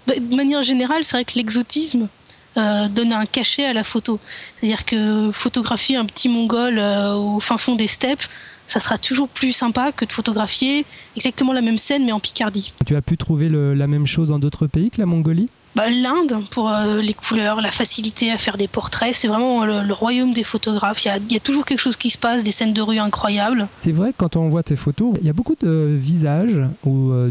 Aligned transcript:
De 0.07 0.37
manière 0.37 0.63
générale, 0.63 1.03
c'est 1.05 1.17
vrai 1.17 1.25
que 1.25 1.33
l'exotisme 1.35 2.09
euh, 2.57 2.89
donne 2.89 3.13
un 3.13 3.27
cachet 3.27 3.65
à 3.65 3.73
la 3.73 3.83
photo. 3.85 4.21
C'est-à-dire 4.61 4.85
que 4.87 5.31
photographier 5.33 5.97
un 5.97 6.05
petit 6.05 6.29
mongol 6.29 6.79
euh, 6.79 7.15
au 7.15 7.41
fin 7.41 7.59
fond 7.59 7.75
des 7.75 7.89
steppes, 7.89 8.23
ça 8.69 8.79
sera 8.81 8.99
toujours 8.99 9.29
plus 9.29 9.53
sympa 9.53 9.93
que 9.93 10.05
de 10.05 10.13
photographier 10.13 10.85
exactement 11.17 11.53
la 11.53 11.61
même 11.61 11.79
scène 11.79 12.05
mais 12.05 12.13
en 12.13 12.21
Picardie. 12.21 12.73
tu 12.87 12.97
as 12.97 13.03
pu 13.03 13.17
trouver 13.17 13.49
le- 13.49 13.75
la 13.75 13.87
même 13.87 14.07
chose 14.07 14.29
dans 14.29 14.39
d'autres 14.39 14.67
pays 14.67 14.91
que 14.91 15.01
la 15.01 15.07
Mongolie? 15.07 15.49
Bah, 15.77 15.91
L'Inde, 15.91 16.43
pour 16.51 16.71
euh, 16.71 17.03
les 17.03 17.13
couleurs, 17.13 17.61
la 17.61 17.71
facilité 17.71 18.33
à 18.33 18.39
faire 18.39 18.57
des 18.57 18.67
portraits, 18.67 19.15
c'est 19.15 19.29
vraiment 19.29 19.67
le, 19.67 19.93
royaume 19.93 20.33
des 20.33 20.43
photographes. 20.43 21.05
Il 21.05 21.33
y, 21.33 21.37
a, 21.37 21.41
toujours 21.41 21.67
quelque 21.67 21.81
chose 21.81 21.97
qui 21.97 22.09
se 22.09 22.17
passe, 22.17 22.43
des 22.43 22.51
scènes 22.51 22.73
de 22.73 22.81
rue 22.81 22.99
incroyables. 22.99 23.69
C'est 23.79 23.93
vrai 23.93 24.13
que 24.13 24.17
quand 24.17 24.37
on 24.37 24.49
voit 24.49 24.63
tes 24.63 24.75
photos, 24.75 25.15
il 25.21 25.27
y 25.27 25.31
a 25.31 25.35
beaucoup 25.35 25.55
de 25.61 25.95
visages 25.95 26.63
ou 26.83 27.11
euh, 27.11 27.31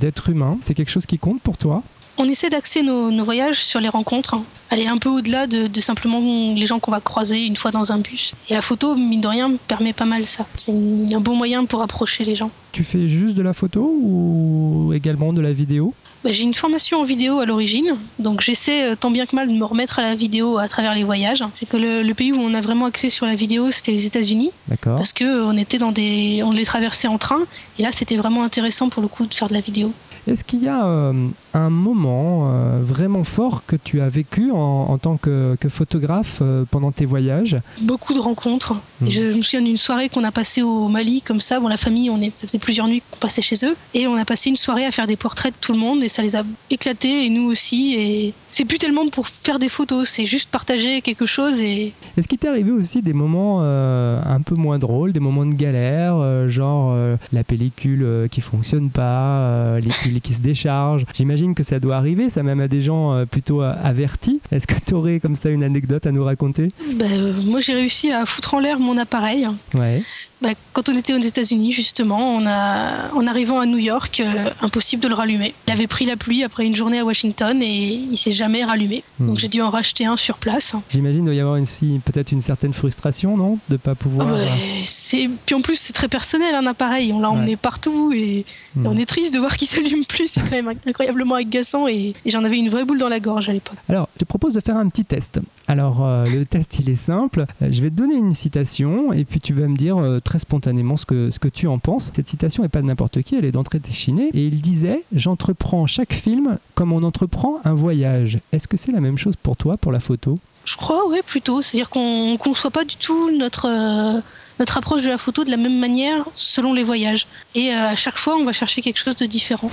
d'êtres 0.00 0.30
humains. 0.30 0.58
C'est 0.60 0.74
quelque 0.74 0.90
chose 0.90 1.06
qui 1.06 1.18
compte 1.18 1.40
pour 1.40 1.58
toi 1.58 1.84
On 2.18 2.24
essaie 2.28 2.50
d'axer 2.50 2.82
nos, 2.82 3.10
nos 3.10 3.24
voyages 3.24 3.64
sur 3.64 3.80
les 3.80 3.88
rencontres, 3.88 4.34
hein. 4.34 4.44
aller 4.70 4.86
un 4.86 4.98
peu 4.98 5.08
au-delà 5.08 5.46
de, 5.46 5.66
de 5.66 5.80
simplement 5.80 6.20
les 6.54 6.66
gens 6.66 6.78
qu'on 6.78 6.90
va 6.90 7.00
croiser 7.00 7.44
une 7.46 7.56
fois 7.56 7.70
dans 7.70 7.90
un 7.90 7.98
bus. 7.98 8.34
Et 8.50 8.54
la 8.54 8.62
photo, 8.62 8.94
mine 8.94 9.20
de 9.22 9.28
rien, 9.28 9.50
permet 9.66 9.92
pas 9.94 10.04
mal 10.04 10.26
ça. 10.26 10.46
C'est 10.56 10.72
un 10.72 11.20
bon 11.20 11.34
moyen 11.34 11.64
pour 11.64 11.80
approcher 11.82 12.24
les 12.24 12.34
gens. 12.36 12.50
Tu 12.72 12.84
fais 12.84 13.08
juste 13.08 13.34
de 13.34 13.42
la 13.42 13.52
photo 13.54 13.96
ou 14.00 14.92
également 14.94 15.32
de 15.32 15.40
la 15.40 15.52
vidéo? 15.52 15.94
Bah, 16.22 16.30
J'ai 16.32 16.42
une 16.44 16.54
formation 16.54 17.00
en 17.00 17.04
vidéo 17.04 17.40
à 17.40 17.46
l'origine, 17.46 17.96
donc 18.18 18.42
j'essaie 18.42 18.92
euh, 18.92 18.94
tant 18.94 19.10
bien 19.10 19.26
que 19.26 19.34
mal 19.34 19.48
de 19.48 19.52
me 19.54 19.64
remettre 19.64 19.98
à 19.98 20.02
la 20.02 20.14
vidéo 20.14 20.58
à 20.58 20.68
travers 20.68 20.94
les 20.94 21.02
voyages. 21.04 21.42
Que 21.68 21.76
le, 21.76 22.02
le 22.02 22.14
pays 22.14 22.32
où 22.32 22.36
on 22.38 22.54
a 22.54 22.60
vraiment 22.60 22.86
axé 22.86 23.10
sur 23.10 23.26
la 23.26 23.34
vidéo, 23.34 23.70
c'était 23.72 23.90
les 23.92 24.06
États-Unis, 24.06 24.50
D'accord. 24.68 24.96
parce 24.98 25.12
que 25.12 25.24
euh, 25.24 25.46
on 25.46 25.56
était 25.56 25.78
dans 25.78 25.92
des, 25.92 26.42
on 26.44 26.52
les 26.52 26.64
traversait 26.64 27.08
en 27.08 27.18
train, 27.18 27.40
et 27.78 27.82
là 27.82 27.90
c'était 27.90 28.16
vraiment 28.16 28.44
intéressant 28.44 28.88
pour 28.90 29.02
le 29.02 29.08
coup 29.08 29.26
de 29.26 29.34
faire 29.34 29.48
de 29.48 29.54
la 29.54 29.60
vidéo. 29.60 29.92
Est-ce 30.28 30.44
qu'il 30.44 30.62
y 30.62 30.68
a 30.68 30.86
euh, 30.86 31.12
un 31.52 31.70
moment 31.70 32.48
euh, 32.52 32.80
vraiment 32.80 33.24
fort 33.24 33.64
que 33.66 33.74
tu 33.74 34.00
as 34.00 34.08
vécu 34.08 34.52
en, 34.52 34.56
en 34.56 34.98
tant 34.98 35.16
que, 35.16 35.56
que 35.58 35.68
photographe 35.68 36.38
euh, 36.42 36.64
pendant 36.70 36.92
tes 36.92 37.06
voyages? 37.06 37.56
Beaucoup 37.80 38.14
de 38.14 38.20
rencontres. 38.20 38.74
Et 39.04 39.10
je 39.10 39.22
me 39.22 39.42
souviens 39.42 39.62
d'une 39.62 39.78
soirée 39.78 40.08
qu'on 40.08 40.22
a 40.22 40.30
passée 40.30 40.62
au 40.62 40.86
Mali, 40.86 41.22
comme 41.22 41.40
ça. 41.40 41.58
Bon, 41.58 41.66
la 41.66 41.76
famille, 41.76 42.08
on 42.08 42.20
est, 42.20 42.36
ça 42.38 42.46
faisait 42.46 42.60
plusieurs 42.60 42.86
nuits 42.86 43.02
qu'on 43.10 43.18
passait 43.18 43.42
chez 43.42 43.66
eux. 43.66 43.74
Et 43.94 44.06
on 44.06 44.14
a 44.14 44.24
passé 44.24 44.48
une 44.48 44.56
soirée 44.56 44.86
à 44.86 44.92
faire 44.92 45.08
des 45.08 45.16
portraits 45.16 45.52
de 45.52 45.58
tout 45.60 45.72
le 45.72 45.78
monde. 45.80 46.04
Et 46.04 46.08
ça 46.08 46.22
les 46.22 46.36
a 46.36 46.44
éclatés, 46.70 47.26
et 47.26 47.28
nous 47.28 47.50
aussi. 47.50 47.94
Et 47.96 48.34
c'est 48.48 48.64
plus 48.64 48.78
tellement 48.78 49.08
pour 49.08 49.26
faire 49.26 49.58
des 49.58 49.68
photos, 49.68 50.08
c'est 50.08 50.26
juste 50.26 50.50
partager 50.50 51.02
quelque 51.02 51.26
chose. 51.26 51.60
Et 51.62 51.92
Est-ce 52.16 52.28
qu'il 52.28 52.38
t'est 52.38 52.48
arrivé 52.48 52.70
aussi 52.70 53.02
des 53.02 53.12
moments 53.12 53.62
un 53.62 54.40
peu 54.40 54.54
moins 54.54 54.78
drôles, 54.78 55.12
des 55.12 55.20
moments 55.20 55.46
de 55.46 55.54
galère, 55.54 56.48
genre 56.48 56.96
la 57.32 57.44
pellicule 57.44 58.28
qui 58.30 58.40
fonctionne 58.40 58.90
pas, 58.90 59.80
les 59.80 60.11
qui 60.20 60.32
se 60.32 60.42
déchargent 60.42 61.04
J'imagine 61.14 61.54
que 61.54 61.62
ça 61.62 61.80
doit 61.80 61.96
arriver, 61.96 62.30
ça 62.30 62.42
même 62.42 62.60
à 62.60 62.68
des 62.68 62.80
gens 62.80 63.12
euh, 63.12 63.24
plutôt 63.24 63.62
euh, 63.62 63.72
avertis. 63.82 64.40
Est-ce 64.50 64.66
que 64.66 64.74
tu 64.84 64.94
aurais 64.94 65.20
comme 65.20 65.34
ça 65.34 65.50
une 65.50 65.62
anecdote 65.62 66.06
à 66.06 66.12
nous 66.12 66.24
raconter? 66.24 66.68
Bah, 66.94 67.04
euh, 67.10 67.32
moi, 67.44 67.60
j'ai 67.60 67.74
réussi 67.74 68.10
à 68.12 68.26
foutre 68.26 68.54
en 68.54 68.60
l'air 68.60 68.78
mon 68.78 68.96
appareil. 68.98 69.46
Ouais. 69.74 70.02
Bah, 70.42 70.50
quand 70.72 70.88
on 70.88 70.96
était 70.96 71.14
aux 71.14 71.20
États-Unis, 71.20 71.72
justement, 71.72 72.34
on 72.34 72.46
a, 72.46 73.12
en 73.14 73.26
arrivant 73.26 73.60
à 73.60 73.66
New 73.66 73.78
York, 73.78 74.20
euh, 74.20 74.50
impossible 74.60 75.02
de 75.02 75.08
le 75.08 75.14
rallumer. 75.14 75.54
Il 75.68 75.72
avait 75.72 75.86
pris 75.86 76.04
la 76.04 76.16
pluie 76.16 76.42
après 76.42 76.66
une 76.66 76.74
journée 76.74 76.98
à 76.98 77.04
Washington 77.04 77.62
et 77.62 77.92
il 78.10 78.16
s'est 78.16 78.32
jamais 78.32 78.64
rallumé. 78.64 79.04
Hmm. 79.18 79.28
Donc 79.28 79.38
j'ai 79.38 79.48
dû 79.48 79.62
en 79.62 79.70
racheter 79.70 80.04
un 80.06 80.16
sur 80.16 80.38
place. 80.38 80.74
J'imagine 80.90 81.20
qu'il 81.20 81.26
doit 81.26 81.34
y 81.34 81.40
avoir 81.40 81.58
peut-être 82.04 82.32
une 82.32 82.42
certaine 82.42 82.72
frustration, 82.72 83.36
non 83.36 83.58
De 83.68 83.76
pas 83.76 83.94
pouvoir. 83.94 84.28
Ah 84.28 84.32
bah, 84.32 84.38
euh, 84.38 84.46
c'est 84.84 85.28
puis 85.46 85.54
en 85.54 85.60
plus 85.60 85.76
c'est 85.76 85.92
très 85.92 86.08
personnel 86.08 86.54
un 86.54 86.66
appareil 86.66 87.12
on 87.12 87.20
l'a 87.20 87.30
emmené 87.30 87.56
partout 87.56 88.12
et, 88.14 88.44
Hmm. 88.74 88.86
et 88.86 88.88
on 88.88 88.96
est 88.96 89.04
triste 89.04 89.34
de 89.34 89.38
voir 89.38 89.56
qu'il 89.58 89.68
s'allume 89.68 90.04
plus 90.06 90.28
c'est 90.28 90.40
quand 90.40 90.50
même 90.50 90.72
incroyablement 90.86 91.34
agaçant 91.34 91.88
et, 91.88 92.14
et 92.24 92.30
j'en 92.30 92.42
avais 92.42 92.56
une 92.56 92.70
vraie 92.70 92.86
boule 92.86 92.98
dans 92.98 93.10
la 93.10 93.20
gorge 93.20 93.50
à 93.50 93.52
l'époque 93.52 93.76
Alors, 93.90 94.08
je 94.14 94.20
te 94.20 94.24
propose 94.24 94.54
de 94.54 94.60
faire 94.60 94.78
un 94.78 94.88
petit 94.88 95.04
test. 95.04 95.40
Alors, 95.68 96.04
euh, 96.04 96.24
le 96.24 96.46
test, 96.46 96.78
il 96.78 96.88
est 96.88 96.94
simple. 96.94 97.44
Je 97.60 97.82
vais 97.82 97.90
te 97.90 97.94
donner 97.94 98.14
une 98.14 98.32
citation 98.32 99.12
et 99.12 99.24
puis 99.24 99.40
tu 99.40 99.52
vas 99.52 99.66
me 99.68 99.76
dire 99.76 99.98
euh, 99.98 100.20
très 100.32 100.38
spontanément 100.38 100.96
ce 100.96 101.04
que, 101.04 101.30
ce 101.30 101.38
que 101.38 101.48
tu 101.48 101.66
en 101.66 101.78
penses. 101.78 102.10
Cette 102.14 102.26
citation 102.26 102.62
n'est 102.62 102.70
pas 102.70 102.80
de 102.80 102.86
n'importe 102.86 103.20
qui, 103.20 103.36
elle 103.36 103.44
est 103.44 103.52
d'entrée 103.52 103.80
Téchiné. 103.80 104.30
Et 104.32 104.46
il 104.46 104.62
disait 104.62 105.02
J'entreprends 105.14 105.86
chaque 105.86 106.14
film 106.14 106.56
comme 106.74 106.94
on 106.94 107.02
entreprend 107.02 107.60
un 107.66 107.74
voyage. 107.74 108.38
Est-ce 108.50 108.66
que 108.66 108.78
c'est 108.78 108.92
la 108.92 109.00
même 109.00 109.18
chose 109.18 109.36
pour 109.36 109.58
toi, 109.58 109.76
pour 109.76 109.92
la 109.92 110.00
photo? 110.00 110.38
Je 110.64 110.76
crois 110.76 111.06
ouais 111.06 111.20
plutôt 111.20 111.60
c'est 111.60 111.76
à 111.76 111.80
dire 111.80 111.90
qu'on 111.90 112.38
conçoit 112.38 112.70
pas 112.70 112.84
du 112.84 112.96
tout 112.96 113.30
notre 113.36 113.68
euh, 113.68 114.22
notre 114.58 114.78
approche 114.78 115.02
de 115.02 115.10
la 115.10 115.18
photo 115.18 115.44
de 115.44 115.50
la 115.50 115.58
même 115.58 115.78
manière 115.78 116.24
selon 116.34 116.72
les 116.72 116.84
voyages 116.84 117.26
et 117.54 117.74
euh, 117.74 117.88
à 117.88 117.96
chaque 117.96 118.16
fois 118.16 118.36
on 118.36 118.44
va 118.44 118.52
chercher 118.52 118.80
quelque 118.80 119.00
chose 119.00 119.16
de 119.16 119.26
différent 119.26 119.70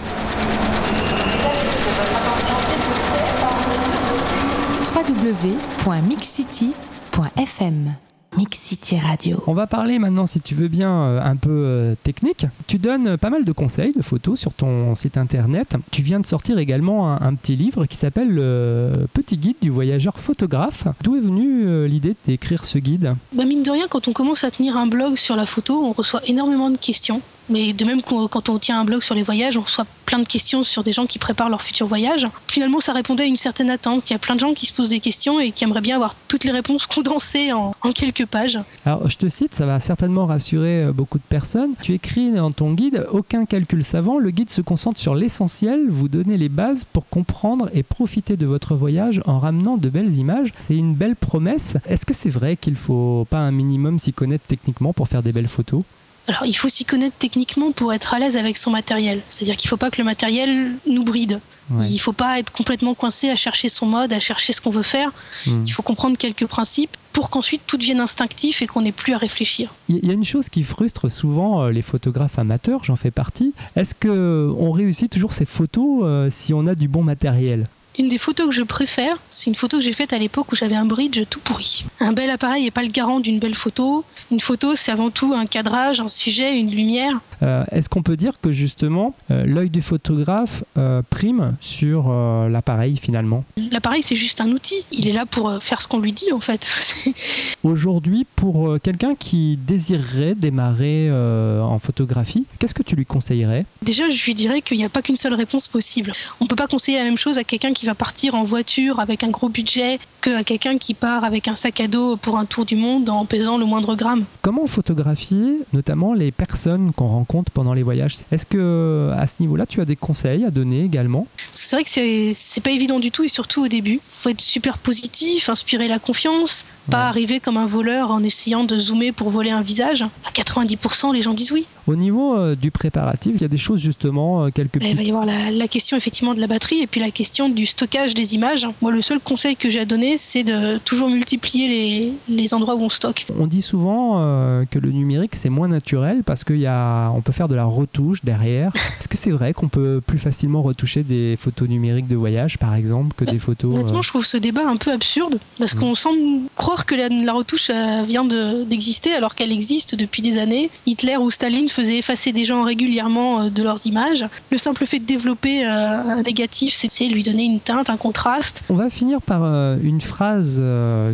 www.mixcity.fm 4.95 7.93
Mix 8.39 8.57
City 8.57 8.97
Radio. 8.97 9.43
On 9.47 9.53
va 9.53 9.67
parler 9.67 9.99
maintenant, 9.99 10.25
si 10.25 10.39
tu 10.39 10.55
veux 10.55 10.69
bien, 10.69 10.89
euh, 10.89 11.21
un 11.21 11.35
peu 11.35 11.49
euh, 11.51 11.95
technique. 12.05 12.45
Tu 12.67 12.77
donnes 12.77 13.17
pas 13.17 13.29
mal 13.29 13.43
de 13.43 13.51
conseils 13.51 13.91
de 13.91 14.01
photos 14.01 14.39
sur 14.39 14.53
ton 14.53 14.95
site 14.95 15.17
internet. 15.17 15.75
Tu 15.91 16.03
viens 16.03 16.21
de 16.21 16.25
sortir 16.25 16.57
également 16.57 17.11
un, 17.11 17.19
un 17.21 17.35
petit 17.35 17.57
livre 17.57 17.85
qui 17.85 17.97
s'appelle 17.97 18.29
Le 18.29 19.07
Petit 19.13 19.35
Guide 19.35 19.57
du 19.61 19.69
voyageur 19.69 20.21
photographe. 20.21 20.87
D'où 21.03 21.17
est 21.17 21.19
venue 21.19 21.65
euh, 21.65 21.85
l'idée 21.85 22.15
d'écrire 22.27 22.63
ce 22.63 22.79
guide? 22.79 23.13
Bah 23.33 23.43
mine 23.43 23.61
de 23.61 23.71
rien, 23.71 23.87
quand 23.89 24.07
on 24.07 24.13
commence 24.13 24.45
à 24.45 24.51
tenir 24.51 24.77
un 24.77 24.87
blog 24.87 25.17
sur 25.17 25.35
la 25.35 25.45
photo, 25.45 25.83
on 25.83 25.91
reçoit 25.91 26.21
énormément 26.25 26.69
de 26.69 26.77
questions. 26.77 27.21
Mais 27.49 27.73
de 27.73 27.85
même 27.85 28.01
quand 28.01 28.49
on 28.49 28.59
tient 28.59 28.79
un 28.79 28.85
blog 28.85 29.01
sur 29.01 29.15
les 29.15 29.23
voyages, 29.23 29.57
on 29.57 29.61
reçoit 29.61 29.85
plein 30.09 30.19
de 30.19 30.27
questions 30.27 30.63
sur 30.63 30.83
des 30.83 30.91
gens 30.91 31.05
qui 31.05 31.19
préparent 31.19 31.49
leur 31.49 31.61
futur 31.61 31.85
voyage. 31.85 32.27
Finalement, 32.47 32.79
ça 32.79 32.93
répondait 32.93 33.23
à 33.23 33.27
une 33.27 33.37
certaine 33.37 33.69
attente. 33.69 34.09
Il 34.09 34.13
y 34.13 34.15
a 34.15 34.19
plein 34.19 34.33
de 34.33 34.39
gens 34.39 34.55
qui 34.55 34.65
se 34.65 34.73
posent 34.73 34.89
des 34.89 34.99
questions 34.99 35.39
et 35.39 35.51
qui 35.51 35.63
aimeraient 35.63 35.81
bien 35.81 35.97
avoir 35.97 36.15
toutes 36.27 36.45
les 36.45 36.51
réponses 36.51 36.87
condensées 36.87 37.53
en, 37.53 37.73
quelques 37.93 38.25
pages. 38.25 38.57
Alors, 38.85 39.07
je 39.07 39.17
te 39.17 39.29
cite, 39.29 39.53
ça 39.53 39.67
va 39.67 39.79
certainement 39.79 40.25
rassurer 40.25 40.85
euh, 40.85 40.91
beaucoup 40.91 41.19
de 41.19 41.23
personnes. 41.23 41.73
Tu 41.81 41.93
écris 41.93 42.31
dans 42.31 42.49
ton 42.49 42.73
guide 42.73 43.05
Aucun 43.11 43.45
calcul 43.45 43.83
savant, 43.83 44.17
le 44.17 44.31
guide 44.31 44.49
se 44.49 44.61
concentre 44.61 44.99
sur 44.99 45.13
l'essentiel, 45.13 45.85
vous 45.89 46.07
donnez 46.07 46.37
les 46.37 46.49
bases 46.49 46.85
pour 46.85 47.07
comprendre 47.07 47.69
et 47.73 47.83
profiter 47.83 48.35
de 48.35 48.45
votre 48.47 48.75
voyage 48.75 49.21
en 49.25 49.37
ramenant 49.37 49.77
de 49.77 49.89
belles 49.89 50.15
images. 50.15 50.53
C'est 50.57 50.75
une 50.75 50.93
belle 50.95 51.15
promesse. 51.15 51.77
Est-ce 51.87 52.05
que 52.05 52.13
c'est 52.13 52.29
vrai 52.29 52.55
qu'il 52.55 52.75
faut 52.75 53.27
pas 53.29 53.39
un 53.39 53.51
minimum 53.51 53.99
s'y 53.99 54.13
connaître 54.13 54.45
techniquement 54.47 54.93
pour 54.93 55.07
faire 55.07 55.21
des 55.21 55.31
belles 55.31 55.47
photos? 55.47 55.83
Alors, 56.29 56.45
il 56.45 56.53
faut 56.53 56.69
s'y 56.69 56.85
connaître 56.85 57.15
techniquement 57.17 57.71
pour 57.71 57.91
être 57.91 58.13
à 58.13 58.19
l'aise 58.19 58.37
avec 58.37 58.55
son 58.55 58.69
matériel. 58.69 59.21
C'est-à-dire 59.31 59.57
qu'il 59.57 59.67
ne 59.67 59.69
faut 59.69 59.77
pas 59.77 59.89
que 59.89 59.97
le 59.97 60.05
matériel 60.05 60.73
nous 60.87 61.03
bride. 61.03 61.39
Ouais. 61.71 61.87
Il 61.87 61.95
ne 61.95 61.99
faut 61.99 62.13
pas 62.13 62.39
être 62.39 62.51
complètement 62.51 62.93
coincé 62.93 63.29
à 63.29 63.35
chercher 63.35 63.67
son 63.67 63.87
mode, 63.87 64.13
à 64.13 64.19
chercher 64.19 64.53
ce 64.53 64.61
qu'on 64.61 64.69
veut 64.69 64.83
faire. 64.83 65.11
Hmm. 65.47 65.63
Il 65.65 65.71
faut 65.71 65.81
comprendre 65.81 66.17
quelques 66.17 66.45
principes 66.45 66.95
pour 67.13 67.31
qu'ensuite 67.31 67.63
tout 67.65 67.77
devienne 67.77 67.99
instinctif 67.99 68.61
et 68.61 68.67
qu'on 68.67 68.81
n'ait 68.81 68.91
plus 68.91 69.13
à 69.13 69.17
réfléchir. 69.17 69.73
Il 69.87 70.05
y 70.05 70.11
a 70.11 70.13
une 70.13 70.23
chose 70.23 70.49
qui 70.49 70.61
frustre 70.61 71.09
souvent 71.09 71.63
euh, 71.63 71.71
les 71.71 71.81
photographes 71.81 72.37
amateurs, 72.37 72.83
j'en 72.83 72.95
fais 72.95 73.11
partie. 73.11 73.53
Est-ce 73.75 73.95
que 73.95 74.53
on 74.55 74.71
réussit 74.71 75.11
toujours 75.11 75.33
ces 75.33 75.45
photos 75.45 76.01
euh, 76.03 76.29
si 76.29 76.53
on 76.53 76.67
a 76.67 76.75
du 76.75 76.87
bon 76.87 77.01
matériel? 77.01 77.67
Une 77.99 78.07
des 78.07 78.17
photos 78.17 78.47
que 78.47 78.55
je 78.55 78.63
préfère, 78.63 79.17
c'est 79.29 79.47
une 79.47 79.55
photo 79.55 79.77
que 79.77 79.83
j'ai 79.83 79.91
faite 79.91 80.13
à 80.13 80.17
l'époque 80.17 80.53
où 80.53 80.55
j'avais 80.55 80.77
un 80.77 80.85
bridge 80.85 81.21
tout 81.29 81.41
pourri. 81.41 81.83
Un 81.99 82.13
bel 82.13 82.29
appareil 82.29 82.63
n'est 82.63 82.71
pas 82.71 82.81
le 82.81 82.87
garant 82.87 83.19
d'une 83.19 83.39
belle 83.39 83.55
photo. 83.55 84.05
Une 84.31 84.39
photo, 84.39 84.73
c'est 84.77 84.93
avant 84.93 85.09
tout 85.09 85.33
un 85.33 85.45
cadrage, 85.45 85.99
un 85.99 86.07
sujet, 86.07 86.57
une 86.57 86.71
lumière. 86.71 87.19
Euh, 87.43 87.65
Est-ce 87.71 87.89
qu'on 87.89 88.01
peut 88.01 88.15
dire 88.15 88.39
que 88.41 88.53
justement 88.53 89.15
euh, 89.31 89.45
l'œil 89.45 89.69
du 89.69 89.81
photographe 89.81 90.63
euh, 90.77 91.01
prime 91.09 91.57
sur 91.59 92.09
l'appareil 92.49 92.95
finalement? 92.95 93.43
L'appareil, 93.69 94.01
c'est 94.01 94.15
juste 94.15 94.39
un 94.39 94.47
outil. 94.47 94.85
Il 94.91 95.05
est 95.09 95.11
là 95.11 95.25
pour 95.25 95.61
faire 95.61 95.81
ce 95.81 95.87
qu'on 95.89 95.99
lui 95.99 96.13
dit, 96.13 96.31
en 96.31 96.39
fait. 96.39 96.69
Aujourd'hui, 97.63 98.25
pour 98.37 98.79
quelqu'un 98.81 99.15
qui 99.15 99.57
désirerait 99.57 100.35
démarrer 100.35 101.11
en 101.11 101.79
photographie, 101.79 102.45
qu'est-ce 102.59 102.73
que 102.73 102.83
tu 102.83 102.95
lui 102.95 103.05
conseillerais? 103.05 103.65
Déjà, 103.81 104.09
je 104.09 104.23
lui 104.23 104.35
dirais 104.35 104.61
qu'il 104.61 104.77
n'y 104.77 104.85
a 104.85 104.89
pas 104.89 105.01
qu'une 105.01 105.17
seule 105.17 105.33
réponse 105.33 105.67
possible. 105.67 106.13
On 106.39 106.45
peut 106.45 106.55
pas 106.55 106.67
conseiller 106.67 106.97
la 106.97 107.03
même 107.03 107.17
chose 107.17 107.37
à 107.37 107.43
quelqu'un 107.43 107.73
qui 107.73 107.88
va 107.89 107.95
partir 107.95 108.35
en 108.35 108.43
voiture 108.43 108.99
avec 108.99 109.23
un 109.23 109.29
gros 109.29 109.49
budget 109.49 109.99
qu'à 110.21 110.43
quelqu'un 110.43 110.77
qui 110.77 110.93
part 110.93 111.23
avec 111.23 111.47
un 111.47 111.55
sac 111.55 111.79
à 111.79 111.87
dos 111.87 112.17
pour 112.17 112.37
un 112.37 112.45
tour 112.45 112.63
du 112.65 112.75
monde 112.75 113.09
en 113.09 113.25
pesant 113.25 113.57
le 113.57 113.65
moindre 113.65 113.95
gramme. 113.95 114.25
Comment 114.43 114.67
photographier 114.67 115.59
notamment 115.73 116.13
les 116.13 116.31
personnes 116.31 116.91
qu'on 116.93 117.07
rencontre 117.07 117.51
pendant 117.51 117.73
les 117.73 117.81
voyages? 117.81 118.17
Est-ce 118.31 118.45
que 118.45 119.11
à 119.17 119.25
ce 119.25 119.35
niveau-là, 119.39 119.65
tu 119.65 119.81
as 119.81 119.85
des 119.85 119.95
conseils 119.95 120.45
à 120.45 120.51
donner 120.51 120.83
également? 120.83 121.25
C'est 121.55 121.75
vrai 121.75 121.83
que 121.83 121.89
c'est- 121.89 122.33
c'est 122.35 122.61
pas 122.61 122.69
évident 122.71 122.99
du 122.99 123.09
tout 123.09 123.23
et 123.23 123.27
surtout 123.27 123.63
au 123.65 123.67
début. 123.67 123.99
Faut 124.07 124.29
être 124.29 124.41
super 124.41 124.77
positif, 124.77 125.49
inspirer 125.49 125.87
la 125.87 125.97
confiance, 125.97 126.65
pas 126.91 127.07
arriver 127.07 127.39
comme 127.39 127.57
un 127.57 127.65
voleur 127.65 128.11
en 128.11 128.21
essayant 128.23 128.63
de 128.65 128.77
zoomer 128.77 129.11
pour 129.13 129.29
voler 129.31 129.51
un 129.51 129.61
visage. 129.61 130.03
À 130.27 130.31
90%, 130.31 131.11
les 131.11 131.21
gens 131.23 131.33
disent 131.33 131.51
oui. 131.51 131.65
Au 131.89 131.95
niveau 131.95 132.37
euh, 132.37 132.55
du 132.55 132.69
préparatif, 132.69 133.33
il 133.35 133.41
y 133.41 133.45
a 133.45 133.47
des 133.47 133.57
choses 133.57 133.81
justement, 133.81 134.45
euh, 134.45 134.49
quelques 134.53 134.75
Mais 134.79 134.91
il 134.91 134.95
petites 134.95 134.97
va 134.97 135.03
y 135.03 135.09
avoir 135.09 135.25
la, 135.25 135.49
la 135.49 135.67
question 135.67 135.97
effectivement 135.97 136.35
de 136.35 136.39
la 136.39 136.45
batterie 136.45 136.81
et 136.81 136.87
puis 136.87 137.01
la 137.01 137.09
question 137.09 137.49
du 137.49 137.65
stockage 137.65 138.13
des 138.13 138.35
images. 138.35 138.67
Moi, 138.83 138.91
le 138.91 139.01
seul 139.01 139.19
conseil 139.19 139.55
que 139.55 139.71
j'ai 139.71 139.79
à 139.79 139.85
donner, 139.85 140.17
c'est 140.17 140.43
de 140.43 140.77
toujours 140.85 141.09
multiplier 141.09 141.67
les, 141.67 142.13
les 142.29 142.53
endroits 142.53 142.75
où 142.75 142.81
on 142.83 142.89
stocke. 142.91 143.25
On 143.39 143.47
dit 143.47 143.63
souvent 143.63 144.17
euh, 144.19 144.65
que 144.69 144.77
le 144.77 144.91
numérique 144.91 145.33
c'est 145.35 145.49
moins 145.49 145.67
naturel 145.67 146.21
parce 146.23 146.43
qu'on 146.43 147.21
peut 147.25 147.31
faire 147.31 147.47
de 147.47 147.55
la 147.55 147.65
retouche 147.65 148.23
derrière. 148.23 148.71
Est-ce 148.99 149.07
que 149.07 149.17
c'est 149.17 149.31
vrai 149.31 149.53
qu'on 149.53 149.67
peut 149.67 149.99
plus 150.05 150.19
facilement 150.19 150.61
retoucher 150.61 151.01
des 151.01 151.37
photos 151.39 151.67
numériques 151.67 152.07
de 152.07 152.15
voyage 152.15 152.59
par 152.59 152.75
exemple 152.75 153.15
que 153.17 153.25
des 153.25 153.39
photos 153.39 153.75
euh, 153.75 153.79
Honnêtement, 153.81 154.03
je 154.03 154.09
trouve 154.09 154.25
ce 154.25 154.37
débat 154.37 154.67
un 154.67 154.77
peu 154.77 154.91
absurde 154.91 155.39
parce 155.57 155.73
Mm. 155.73 155.79
qu'on 155.79 155.95
semble 155.95 156.19
croire 156.55 156.85
que 156.85 156.93
la, 156.93 157.09
la 157.09 157.33
retouche 157.33 157.71
vient 158.05 158.25
de- 158.25 158.63
d'exister 158.65 159.13
alors 159.13 159.33
qu'elle 159.33 159.51
existe 159.51 159.95
depuis 159.95 160.21
des 160.21 160.37
années. 160.37 160.69
Hitler 160.85 161.17
ou 161.17 161.31
Staline 161.31 161.67
faisaient 161.79 161.97
effacer 161.97 162.33
des 162.33 162.43
gens 162.43 162.63
régulièrement 162.63 163.41
euh, 163.41 163.49
de 163.49 163.63
leurs 163.63 163.87
images. 163.87 164.25
Le 164.51 164.57
simple 164.57 164.85
fait 164.85 164.99
de 164.99 165.05
développer 165.05 165.65
euh, 165.65 165.69
un 165.69 166.21
négatif, 166.23 166.85
c'est 166.89 167.07
lui 167.07 167.23
donner 167.23 167.45
une 167.45 167.61
teinte, 167.61 167.89
un 167.89 167.95
contraste. 167.95 168.63
On 168.69 168.73
va 168.73 168.89
finir 168.89 169.21
par 169.21 169.43
euh, 169.43 169.77
une 169.81 170.01
phrase 170.01 170.61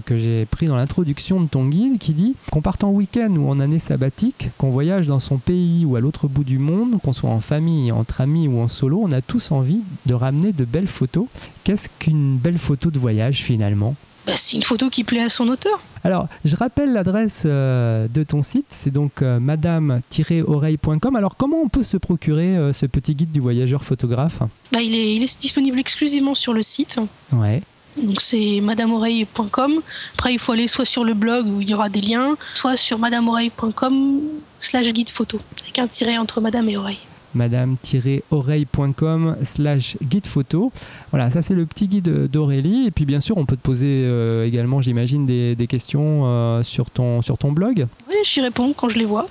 que 0.06 0.18
j'ai 0.18 0.46
prise 0.46 0.70
dans 0.70 0.76
l'introduction 0.76 1.40
de 1.40 1.48
ton 1.48 1.66
guide 1.66 2.00
qui 2.00 2.14
dit 2.14 2.36
qu'on 2.52 2.62
parte 2.62 2.84
en 2.84 2.90
week-end 2.90 3.30
ou 3.38 3.50
en 3.50 3.60
année 3.60 3.80
sabbatique, 3.80 4.50
qu'on 4.58 4.70
voyage 4.70 5.08
dans 5.08 5.20
son 5.20 5.38
pays 5.38 5.86
ou 5.86 5.96
à 5.96 6.00
l'autre 6.00 6.28
bout 6.28 6.44
du 6.44 6.58
monde, 6.58 7.00
qu'on 7.02 7.14
soit 7.14 7.30
en 7.30 7.42
famille, 7.42 7.92
entre 7.92 8.22
amis 8.22 8.48
ou 8.48 8.60
en 8.60 8.68
solo, 8.68 9.02
on 9.04 9.12
a 9.12 9.22
tous 9.22 9.52
envie 9.52 9.82
de 10.06 10.14
ramener 10.14 10.52
de 10.52 10.66
belles 10.66 10.88
photos. 10.88 11.28
Qu'est-ce 11.64 11.90
qu'une 12.00 12.38
belle 12.38 12.58
photo 12.58 12.90
de 12.90 12.98
voyage 12.98 13.44
finalement? 13.44 13.96
Bah, 14.26 14.34
c'est 14.36 14.56
une 14.56 14.64
photo 14.64 14.90
qui 14.90 15.04
plaît 15.04 15.22
à 15.22 15.30
son 15.30 15.48
auteur. 15.48 15.80
Alors, 16.04 16.28
je 16.44 16.56
rappelle 16.56 16.94
l'adresse 16.94 17.44
euh, 17.46 18.08
de 18.08 18.24
ton 18.24 18.42
site, 18.42 18.68
c'est 18.70 18.92
donc 18.92 19.22
euh, 19.22 19.40
madame-oreille.com. 19.40 21.16
Alors, 21.16 21.36
comment 21.36 21.58
on 21.64 21.68
peut 21.68 21.84
se 21.84 21.98
procurer 21.98 22.58
euh, 22.58 22.74
ce 22.74 22.86
petit 22.86 23.16
guide 23.16 23.32
du 23.32 23.40
voyageur 23.40 23.84
photographe? 23.84 24.40
Bah, 24.72 24.82
il, 24.82 24.94
est, 24.94 25.16
il 25.16 25.24
est 25.24 25.40
disponible 25.40 25.80
exclusivement 25.80 26.36
sur 26.36 26.54
le 26.54 26.62
site. 26.62 27.00
Ouais. 27.34 27.62
Donc 27.98 28.22
c'est 28.22 28.60
madameoreille.com. 28.62 29.82
Après, 30.16 30.34
il 30.34 30.40
faut 30.40 30.52
aller 30.52 30.68
soit 30.68 30.86
sur 30.86 31.04
le 31.04 31.14
blog 31.14 31.48
où 31.48 31.62
il 31.62 31.70
y 31.70 31.74
aura 31.74 31.90
des 31.90 32.02
liens, 32.02 32.36
soit 32.54 32.78
sur 32.78 33.00
madameoreille.com 33.00 34.20
slash 34.60 34.92
guide 34.92 35.10
photo, 35.10 35.40
avec 35.62 35.80
un 35.80 35.88
tiret 35.88 36.18
entre 36.18 36.42
madame 36.42 36.70
et 36.70 36.78
oreille. 36.78 37.00
madame-oreille.com 37.36 39.36
slash 39.44 39.98
guide 40.04 40.28
photo. 40.28 40.72
Voilà, 41.12 41.30
ça 41.30 41.42
c'est 41.42 41.54
le 41.54 41.66
petit 41.66 41.88
guide 41.88 42.28
d'Aurélie. 42.28 42.88
Et 42.88 42.92
puis 42.92 43.06
bien 43.06 43.20
sûr, 43.20 43.38
on 43.38 43.46
peut 43.46 43.56
te 43.56 43.62
poser 43.62 44.04
euh, 44.06 44.46
également, 44.46 44.82
j'imagine, 44.82 45.26
des, 45.26 45.56
des 45.56 45.68
questions 45.68 46.24
euh, 46.26 46.64
sur, 46.64 46.90
ton, 46.90 47.22
sur 47.22 47.38
ton 47.38 47.52
blog. 47.52 47.88
Oui, 48.10 48.16
j'y 48.24 48.42
réponds 48.42 48.74
quand 48.76 48.90
je 48.90 49.00
les 49.00 49.06
vois. 49.06 49.28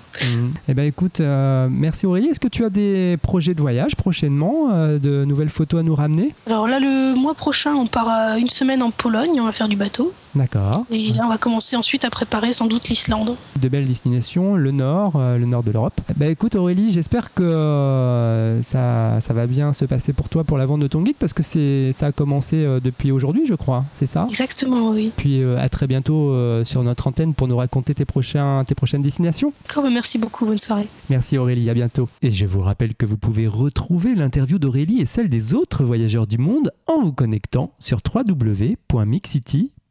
Eh 0.69 0.75
ben 0.75 0.85
écoute, 0.85 1.21
euh, 1.21 1.69
merci 1.71 2.07
Aurélie. 2.07 2.29
Est-ce 2.29 2.41
que 2.41 2.49
tu 2.49 2.65
as 2.65 2.71
des 2.71 3.17
projets 3.23 3.55
de 3.55 3.61
voyage 3.61 3.97
prochainement, 3.97 4.69
de 4.69 5.25
nouvelles 5.25 5.49
photos 5.49 5.81
à 5.81 5.83
nous 5.83 5.95
ramener? 5.95 6.35
Alors 6.47 6.69
là, 6.69 6.81
le 6.81 7.15
mois 7.15 7.35
prochain, 7.35 7.75
on 7.75 7.87
part 7.87 8.37
une 8.37 8.49
semaine 8.49 8.83
en 8.83 8.91
Pologne, 8.91 9.41
on 9.41 9.45
va 9.45 9.53
faire 9.53 9.69
du 9.69 9.77
bateau. 9.77 10.13
D'accord. 10.35 10.85
Et 10.91 11.13
là, 11.13 11.23
on 11.25 11.29
va 11.29 11.39
commencer 11.39 11.77
ensuite 11.77 12.05
à 12.05 12.11
préparer 12.11 12.53
sans 12.53 12.67
doute 12.67 12.89
l'Islande. 12.89 13.37
de 13.61 13.69
belles 13.69 13.87
destinations, 13.87 14.57
le 14.57 14.71
nord, 14.71 15.15
euh, 15.17 15.39
le 15.39 15.47
nord 15.47 15.63
de 15.63 15.71
l'Europe. 15.71 16.01
Bah 16.17 16.27
écoute 16.27 16.55
Aurélie, 16.55 16.93
j'espère 16.93 17.35
que 17.35 17.43
euh, 17.43 18.63
ça, 18.63 19.21
ça 19.21 19.33
va 19.35 19.47
bien 19.47 19.73
se 19.73 19.85
passer 19.85 20.13
pour 20.13 20.29
toi 20.29 20.45
pour 20.45 20.59
la 20.59 20.67
vente 20.67 20.81
de 20.81 20.87
ton 20.87 21.03
guide 21.03 21.17
parce 21.19 21.33
que 21.33 21.43
c'est 21.43 21.93
ça 21.93 22.07
a 22.07 22.13
commencé 22.13 22.57
euh, 22.57 22.81
depuis 22.81 23.11
aujourd'hui, 23.11 23.47
je 23.47 23.55
crois, 23.55 23.85
c'est 23.93 24.07
ça? 24.07 24.27
Exactement, 24.29 24.91
oui. 24.91 25.13
Puis 25.17 25.41
euh, 25.43 25.57
à 25.59 25.69
très 25.69 25.87
bientôt 25.87 26.31
euh, 26.31 26.65
sur 26.65 26.83
notre 26.83 27.07
antenne 27.07 27.35
pour 27.35 27.49
nous 27.49 27.57
raconter 27.57 27.95
tes, 27.95 28.05
prochains, 28.05 28.65
tes 28.65 28.75
prochaines 28.75 29.03
destinations. 29.03 29.53
D'accord, 29.67 29.85
bah, 29.85 29.91
merci 29.91 30.19
beaucoup, 30.19 30.47
bonne 30.47 30.59
soirée. 30.59 30.89
Merci 31.11 31.39
Aurélie, 31.39 31.71
à 31.71 31.75
bientôt. 31.75 32.09
Et 32.23 32.33
je 32.33 32.47
vous 32.47 32.61
rappelle 32.61 32.95
que 32.95 33.07
vous 33.07 33.17
pouvez 33.17 33.47
retrouver 33.47 34.15
l'interview 34.15 34.59
d'Aurélie 34.59 35.01
et 35.01 35.05
celle 35.07 35.29
des 35.29 35.55
autres 35.55 35.85
voyageurs 35.85 36.27
du 36.27 36.39
monde 36.39 36.71
en 36.87 37.03
vous 37.03 37.13
connectant 37.13 37.71
sur 37.79 38.01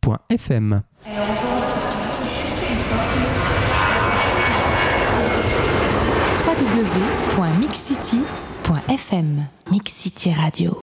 www.mixcity.fm. 0.03 0.83
www.mixcity.fm 8.13 9.49
Mix 9.71 9.91
City 9.93 10.33
Radio. 10.37 10.81